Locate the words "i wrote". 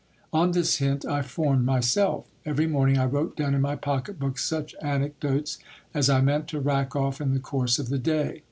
2.97-3.35